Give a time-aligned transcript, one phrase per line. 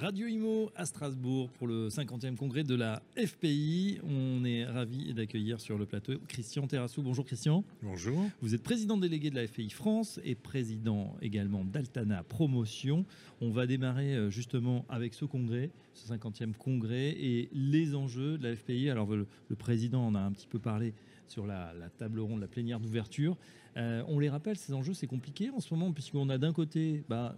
[0.00, 3.98] Radio Imo à Strasbourg pour le 50e congrès de la FPI.
[4.04, 7.02] On est ravi d'accueillir sur le plateau Christian Terrassou.
[7.02, 7.64] Bonjour Christian.
[7.82, 8.24] Bonjour.
[8.40, 13.04] Vous êtes président délégué de la FPI France et président également d'Altana Promotion.
[13.40, 18.48] On va démarrer euh, justement avec ce congrès, ce 50e congrès et les enjeux de
[18.48, 18.90] la FPI.
[18.90, 19.26] Alors le,
[19.58, 20.94] président en a un petit peu parlé
[21.26, 23.36] sur la, table ronde, la plénière d'ouverture.
[23.76, 27.02] Euh, on les rappelle, ces enjeux, c'est compliqué en ce moment puisqu'on a d'un côté
[27.08, 27.34] bah,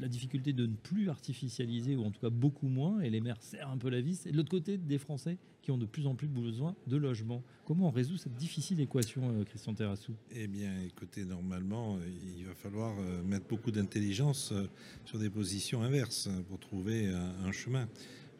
[0.00, 3.42] la difficulté de ne plus artificialiser, ou en tout cas beaucoup moins, et les maires
[3.42, 6.06] serrent un peu la vis, et de l'autre côté, des Français qui ont de plus
[6.06, 7.42] en plus besoin de logement.
[7.66, 10.14] Comment on résout cette difficile équation, euh, Christian Terrassou?
[10.34, 11.98] Eh bien, écoutez, normalement,
[12.38, 14.66] il va falloir euh, mettre beaucoup d'intelligence euh,
[15.04, 17.88] sur des positions inverses pour trouver un, chemin.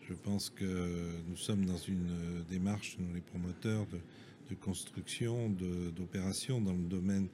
[0.09, 6.73] Je pense que nous sommes dans une démarche, nous les promoteurs, de, construction, d'opération dans
[6.73, 7.29] le domaine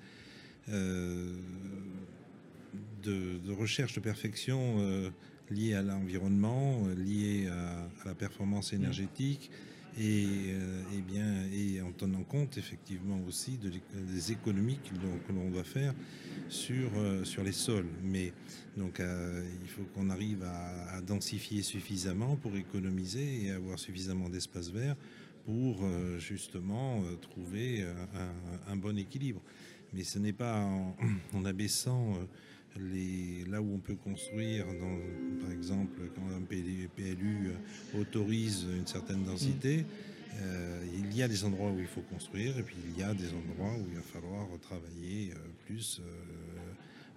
[3.02, 5.10] de, recherche de perfection euh,
[5.50, 9.50] liée à l'environnement, euh, liée à, la performance énergétique
[9.98, 15.94] et, euh, bien, et en tenant compte effectivement aussi des économies que l'on doit faire
[16.48, 16.90] sur,
[17.24, 17.88] sur les sols.
[18.02, 18.32] Mais
[18.76, 24.96] donc il faut qu'on arrive à, densifier suffisamment pour économiser et avoir suffisamment d'espace vert
[25.46, 29.40] pour justement trouver un, un, bon équilibre.
[29.94, 30.94] Mais ce n'est pas en,
[31.32, 32.18] en abaissant
[33.50, 34.66] là où on peut construire,
[35.40, 39.84] par exemple, quand un PLU euh, autorise une certaine densité,
[40.38, 43.14] euh, il y a des endroits où il faut construire et puis il y a
[43.14, 46.02] des endroits où il va falloir travailler euh, plus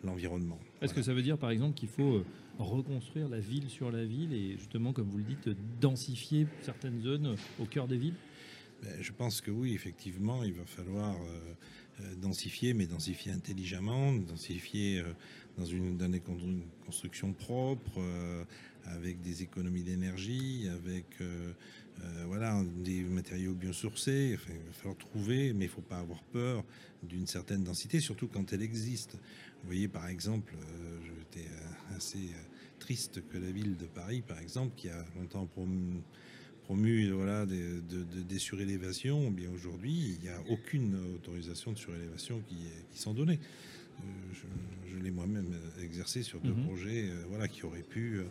[0.04, 0.58] l'environnement.
[0.82, 2.24] Est-ce que ça veut dire par exemple qu'il faut
[2.58, 5.50] reconstruire la ville sur la ville et justement, comme vous le dites,
[5.82, 8.16] densifier certaines zones au cœur des villes?
[8.82, 11.56] Ben, je pense que oui, effectivement, il va falloir euh,
[12.02, 15.14] euh, densifier, mais densifier intelligemment, densifier euh,
[15.58, 16.22] dans une, dans des
[18.86, 21.06] avec des économies d'énergie, avec
[22.26, 24.36] voilà, des matériaux biosourcés.
[24.36, 26.64] Enfin, il va falloir trouver, mais il ne faut pas avoir peur
[27.04, 29.14] d'une certaine densité, surtout quand elle existe.
[29.14, 30.56] Vous voyez, par exemple,
[31.04, 31.48] j'étais
[31.96, 32.30] assez
[32.80, 36.02] triste que la ville de Paris, par exemple, qui a longtemps promu
[36.70, 37.82] promu voilà, des,
[38.30, 42.58] des surélévations, eh bien aujourd'hui, il n'y a aucune autorisation de surélévation qui,
[42.92, 43.40] qui sont données.
[44.00, 44.04] Euh,
[44.88, 46.66] je, l'ai moi-même exercé sur deux mhm.
[46.66, 48.22] projets euh, voilà, qui auraient pu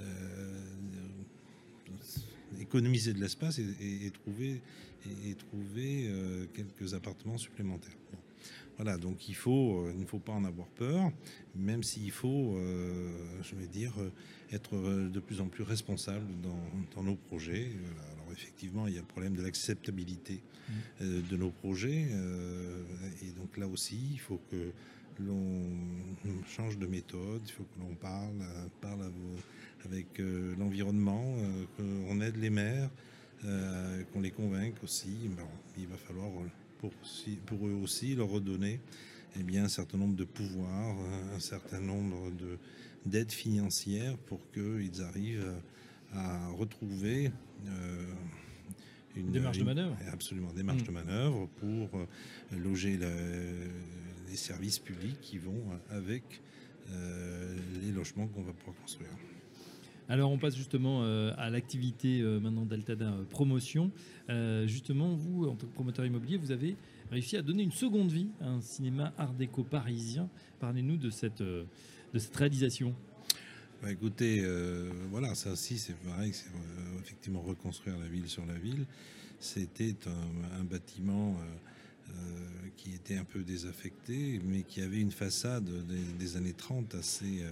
[0.00, 0.60] euh,
[2.60, 4.62] économiser de l'espace et, trouver,
[5.24, 6.10] et, trouver
[6.54, 7.96] quelques appartements supplémentaires.
[8.76, 11.10] Voilà, donc il faut, euh, il ne faut pas en avoir peur,
[11.54, 13.10] même s'il faut, euh,
[13.42, 14.10] je vais dire, euh,
[14.52, 17.70] être de plus en plus responsable dans, nos projets.
[18.14, 21.04] Alors effectivement, il y a le problème de l'acceptabilité mmh.
[21.30, 22.08] de nos projets,
[23.22, 24.72] et donc là aussi, il faut que
[25.20, 25.68] l'on
[26.46, 28.44] change de méthode, il faut que l'on parle,
[28.80, 29.10] parle
[29.84, 30.06] avec
[30.58, 31.34] l'environnement,
[31.76, 32.90] qu'on aide les maires,
[34.12, 35.28] qu'on les convainque aussi.
[35.76, 36.30] il va falloir
[36.78, 36.92] pour,
[37.46, 38.80] pour eux aussi leur redonner
[39.38, 40.96] eh bien, un certain nombre de pouvoirs,
[41.34, 42.30] un certain nombre
[43.04, 45.54] d'aides financières pour qu'ils arrivent
[46.12, 47.30] à retrouver
[47.66, 48.14] euh,
[49.16, 49.96] une démarche de manœuvre.
[50.12, 50.94] Absolument, démarche de mm.
[50.94, 52.06] manœuvre pour euh,
[52.52, 56.42] loger les services publics qui vont avec
[56.90, 59.10] euh, les logements qu'on va pouvoir construire.
[60.08, 63.90] Alors on passe justement euh, à l'activité euh, maintenant d'Altada euh, Promotion.
[64.66, 66.76] justement, vous, en tant que promoteur immobilier, vous avez
[67.10, 70.28] réussi à donner une seconde vie à un cinéma art déco parisien.
[70.60, 71.66] Parlez-nous de cette, de
[72.14, 72.94] cette réalisation.
[73.82, 74.44] Bah, écoutez,
[75.10, 76.50] voilà, ça aussi c'est pareil, c'est
[77.00, 78.86] effectivement reconstruire la ville sur la ville.
[79.38, 79.94] C'était
[80.58, 81.36] un, bâtiment
[82.76, 85.68] qui était un peu désaffecté, mais qui avait une façade
[86.18, 87.44] des, années 30 assez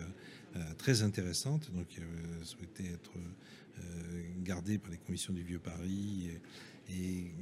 [0.79, 3.83] très intéressante, donc qui euh, souhaitait être euh,
[4.43, 6.31] gardée par les commissions du Vieux Paris.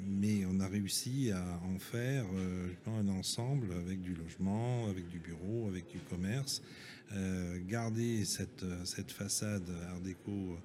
[0.07, 2.25] Mais on a réussi à en faire
[2.87, 6.63] un ensemble avec du logement, avec du bureau, avec du commerce.
[7.67, 10.57] garder cette, cette façade art déco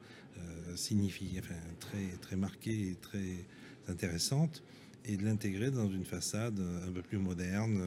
[0.76, 3.48] signifie, enfin, très, très marquée et très
[3.88, 4.62] intéressante
[5.06, 7.82] et de l'intégrer dans une façade un peu plus moderne,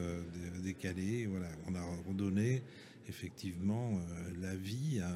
[0.61, 1.25] décalée.
[1.25, 2.63] Voilà, on a redonné
[3.11, 5.13] effectivement euh, la vie à.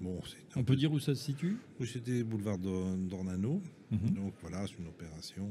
[0.00, 0.20] Bon,
[0.56, 1.56] on peut dire où ça se situe?
[1.78, 3.62] Oui, c'était boulevard d'Ornano.
[3.90, 4.14] Mhm.
[4.14, 5.48] Donc voilà, c'est une opération.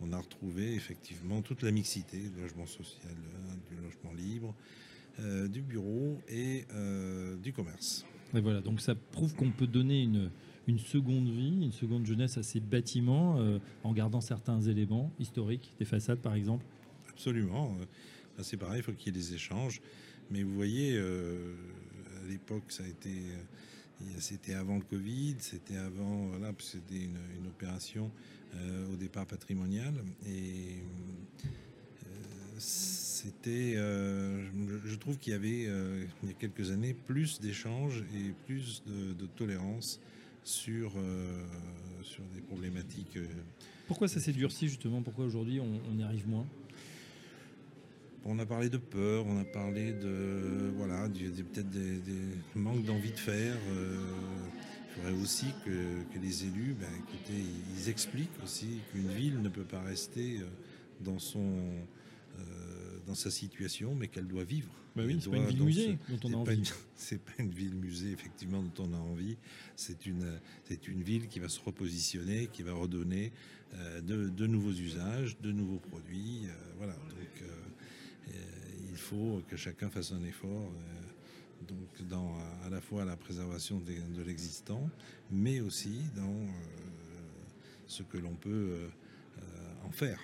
[0.00, 3.14] On a retrouvé effectivement toute la mixité, du logement social,
[3.68, 4.54] du logement libre,
[5.48, 6.64] du bureau et
[7.42, 8.04] du commerce.
[8.34, 10.30] Et voilà, donc ça prouve qu'on peut donner une,
[10.66, 13.38] une seconde vie, une seconde jeunesse à ces bâtiments
[13.84, 16.64] en gardant certains éléments historiques, des façades par exemple
[17.08, 17.76] Absolument.
[18.42, 19.80] C'est pareil, il faut qu'il y ait des échanges.
[20.30, 23.10] Mais vous voyez, à l'époque, ça a été
[24.18, 28.10] c'était avant le Covid, c'était avant, voilà, c'était une, opération
[28.54, 29.94] euh, au départ patrimoniale.
[30.26, 30.78] Et
[31.44, 32.08] euh,
[32.58, 34.44] c'était, euh,
[34.84, 35.68] je trouve qu'il y avait,
[36.22, 40.00] il y a quelques années, plus d'échanges et plus de, tolérance
[40.42, 40.92] sur,
[42.02, 43.18] sur des problématiques.
[43.86, 45.02] Pourquoi ça s'est durci justement?
[45.02, 46.46] Pourquoi aujourd'hui on y arrive moins?
[48.24, 52.00] On a parlé de peur, on a parlé de voilà, peut-être des,
[52.54, 53.56] manques d'envie de faire.
[53.70, 53.96] Euh,
[54.88, 57.42] il faudrait aussi que, les élus, ben, écoutez,
[57.76, 60.44] ils expliquent aussi qu'une ville ne peut pas rester euh,
[61.00, 61.58] dans son
[62.38, 64.72] euh, dans sa situation, mais qu'elle doit vivre.
[64.96, 66.72] Bah oui, c'est pas une ville musée dont on a envie.
[66.96, 69.36] C'est pas une ville musée effectivement dont on a envie.
[69.76, 73.32] C'est une c'est une ville qui va se repositionner, qui va redonner
[74.02, 76.46] de, nouveaux usages, de nouveaux produits.
[76.78, 76.94] voilà.
[76.94, 77.44] Donc
[78.94, 82.32] il faut que chacun fasse un effort, euh, donc dans
[82.64, 84.88] à la fois la préservation de, l'existant,
[85.32, 86.46] mais aussi dans euh,
[87.88, 88.88] ce que l'on peut euh,
[89.84, 90.20] en faire.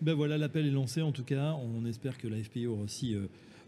[0.00, 1.54] Ben voilà, l'appel est lancé en tout cas.
[1.54, 3.16] On espère que la FPI aura aussi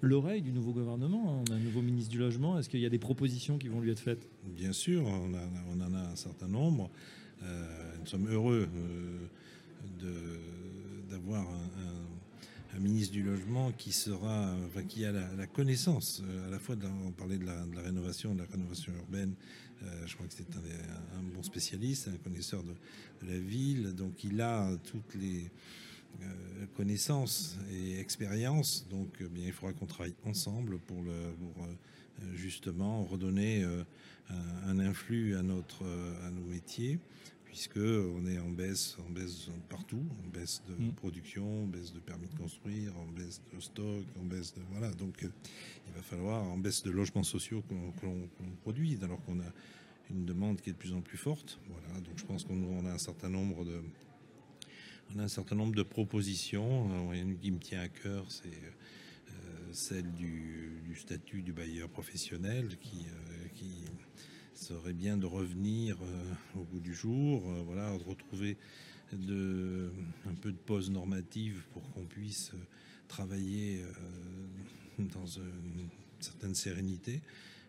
[0.00, 1.42] l'oreille du nouveau gouvernement.
[1.42, 2.56] On a un nouveau ministre du Logement.
[2.58, 4.28] Est-ce qu'il y a des propositions qui vont lui être faites?
[4.44, 6.90] Bien sûr, on, en a un certain nombre.
[7.42, 8.68] nous sommes heureux
[11.10, 11.93] d'avoir un un
[12.80, 14.54] ministre du logement qui sera,
[14.88, 18.40] qui a la, connaissance euh, à la fois, de on parlait de la, rénovation, de
[18.40, 19.34] la rénovation urbaine.
[19.82, 22.74] Euh, je crois que c'est un, bon spécialiste, un connaisseur de,
[23.26, 25.50] la ville, donc il a toutes les
[26.20, 28.86] euh, connaissances et expériences.
[28.90, 31.66] Donc, il faudra qu'on travaille ensemble pour, le, pour
[32.34, 33.64] justement redonner
[34.66, 35.84] un, influx à notre,
[36.24, 36.98] à nos métiers
[37.54, 40.92] puisque on est en baisse, en baisse partout, en baisse de mm.
[40.94, 44.90] production, en baisse de permis de construire, en baisse de stock, en baisse de voilà.
[44.90, 45.28] Donc euh,
[45.86, 48.28] il va falloir en baisse de logements sociaux que l'on
[48.62, 49.52] produit, alors qu'on a
[50.10, 51.60] une demande qui est de plus en plus forte.
[51.68, 52.00] Voilà.
[52.00, 53.80] Donc je pense qu'on a un certain nombre de
[55.14, 56.88] on a un certain nombre de propositions.
[57.12, 59.32] Il y en a une qui me tient à cœur, c'est euh,
[59.70, 63.84] celle du, statut du bailleur professionnel qui, euh, qui
[64.64, 68.56] serait bien de revenir euh, au bout du jour, euh, voilà, de retrouver
[69.12, 69.90] de,
[70.26, 72.58] un peu de pause normative pour qu'on puisse euh,
[73.06, 73.84] travailler
[74.98, 75.88] dans une
[76.18, 77.20] certaine sérénité.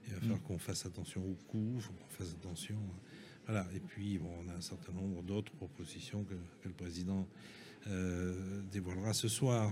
[0.07, 0.44] Il va falloir mm.
[0.44, 2.77] qu'on fasse attention au coût, qu'on fasse attention.
[3.45, 3.68] Voilà.
[3.75, 7.27] Et puis, bon, on a un certain nombre d'autres propositions que, que, le président
[7.87, 8.33] euh,
[8.71, 9.71] dévoilera ce soir.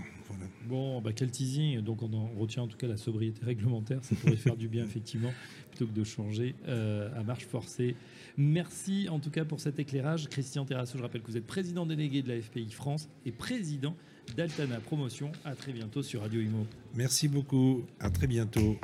[0.66, 1.80] Bon, bah, quel teasing.
[1.80, 4.04] Donc on en retient en tout cas la sobriété réglementaire.
[4.04, 5.32] Ça pourrait faire du bien effectivement,
[5.70, 7.96] plutôt que de changer euh, à marche forcée.
[8.36, 10.28] Merci en tout cas pour cet éclairage.
[10.28, 13.96] Christian Terrasso, je rappelle que vous êtes président délégué de la FPI France et président
[14.36, 15.32] d'Altana Promotion.
[15.44, 16.66] À très bientôt sur Radio Imo.
[16.94, 17.84] Merci beaucoup.
[18.00, 18.78] À très bientôt.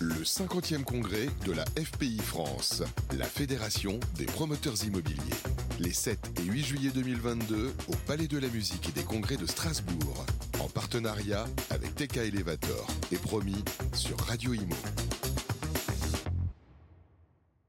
[0.00, 2.84] Le 50e congrès de la FPI France,
[3.18, 5.34] la Fédération des promoteurs immobiliers.
[5.78, 9.46] Les 7 et 8 juillet 2022 au Palais de la Musique et des Congrès de
[9.46, 10.26] Strasbourg,
[10.58, 14.74] en partenariat avec TK Elevator et promis sur Radio Imo.